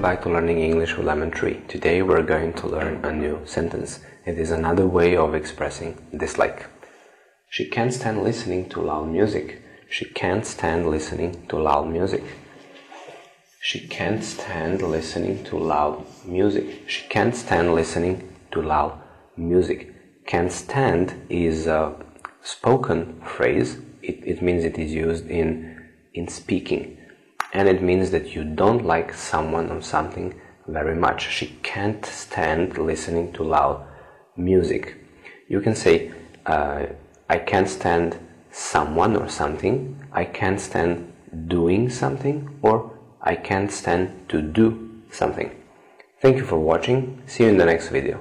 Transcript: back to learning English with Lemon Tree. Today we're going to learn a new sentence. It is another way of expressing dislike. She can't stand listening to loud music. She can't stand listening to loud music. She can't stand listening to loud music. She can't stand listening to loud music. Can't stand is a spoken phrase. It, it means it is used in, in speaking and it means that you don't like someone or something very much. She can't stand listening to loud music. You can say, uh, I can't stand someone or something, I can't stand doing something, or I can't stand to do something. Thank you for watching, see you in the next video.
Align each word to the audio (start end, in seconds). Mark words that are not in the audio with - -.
back 0.00 0.22
to 0.22 0.30
learning 0.30 0.60
English 0.60 0.96
with 0.96 1.06
Lemon 1.06 1.30
Tree. 1.30 1.60
Today 1.68 2.00
we're 2.00 2.22
going 2.22 2.54
to 2.54 2.66
learn 2.66 3.04
a 3.04 3.12
new 3.12 3.40
sentence. 3.44 4.00
It 4.24 4.38
is 4.38 4.50
another 4.50 4.86
way 4.86 5.14
of 5.14 5.34
expressing 5.34 5.98
dislike. 6.16 6.66
She 7.50 7.66
can't 7.66 7.92
stand 7.92 8.22
listening 8.22 8.70
to 8.70 8.80
loud 8.80 9.08
music. 9.08 9.60
She 9.90 10.06
can't 10.06 10.46
stand 10.46 10.88
listening 10.88 11.46
to 11.48 11.58
loud 11.58 11.90
music. 11.90 12.22
She 13.60 13.86
can't 13.88 14.24
stand 14.24 14.80
listening 14.80 15.44
to 15.44 15.58
loud 15.58 16.06
music. 16.24 16.88
She 16.88 17.06
can't 17.08 17.36
stand 17.36 17.74
listening 17.74 18.26
to 18.52 18.62
loud 18.62 18.98
music. 19.36 19.94
Can't 20.26 20.50
stand 20.50 21.26
is 21.28 21.66
a 21.66 21.94
spoken 22.42 23.20
phrase. 23.20 23.76
It, 24.02 24.22
it 24.24 24.40
means 24.40 24.64
it 24.64 24.78
is 24.78 24.94
used 24.94 25.26
in, 25.26 25.90
in 26.14 26.26
speaking 26.28 26.96
and 27.52 27.68
it 27.68 27.82
means 27.82 28.10
that 28.10 28.34
you 28.34 28.44
don't 28.44 28.84
like 28.84 29.12
someone 29.12 29.70
or 29.70 29.82
something 29.82 30.40
very 30.66 30.94
much. 30.94 31.28
She 31.30 31.46
can't 31.62 32.04
stand 32.04 32.78
listening 32.78 33.32
to 33.34 33.42
loud 33.42 33.86
music. 34.36 34.96
You 35.48 35.60
can 35.60 35.74
say, 35.74 36.12
uh, 36.46 36.86
I 37.28 37.38
can't 37.38 37.68
stand 37.68 38.18
someone 38.52 39.16
or 39.16 39.28
something, 39.28 39.96
I 40.12 40.24
can't 40.24 40.60
stand 40.60 41.12
doing 41.46 41.90
something, 41.90 42.58
or 42.62 42.92
I 43.20 43.36
can't 43.36 43.70
stand 43.70 44.28
to 44.30 44.42
do 44.42 45.02
something. 45.12 45.50
Thank 46.20 46.36
you 46.36 46.44
for 46.44 46.58
watching, 46.58 47.22
see 47.26 47.44
you 47.44 47.50
in 47.50 47.56
the 47.56 47.66
next 47.66 47.88
video. 47.88 48.20